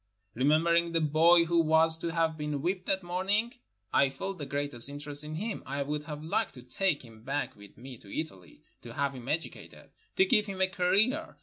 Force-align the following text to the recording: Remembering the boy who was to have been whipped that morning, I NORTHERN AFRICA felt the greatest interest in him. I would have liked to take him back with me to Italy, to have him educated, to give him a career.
Remembering 0.33 0.93
the 0.93 0.99
boy 0.99 1.45
who 1.45 1.59
was 1.61 1.95
to 1.99 2.11
have 2.11 2.35
been 2.35 2.63
whipped 2.63 2.87
that 2.87 3.03
morning, 3.03 3.53
I 3.93 4.05
NORTHERN 4.07 4.07
AFRICA 4.07 4.15
felt 4.17 4.37
the 4.39 4.45
greatest 4.47 4.89
interest 4.89 5.23
in 5.23 5.35
him. 5.35 5.61
I 5.63 5.83
would 5.83 6.05
have 6.05 6.23
liked 6.23 6.55
to 6.55 6.63
take 6.63 7.05
him 7.05 7.23
back 7.23 7.55
with 7.55 7.77
me 7.77 7.99
to 7.99 8.09
Italy, 8.19 8.63
to 8.81 8.95
have 8.95 9.13
him 9.13 9.27
educated, 9.27 9.91
to 10.15 10.25
give 10.25 10.47
him 10.47 10.59
a 10.59 10.67
career. 10.67 11.37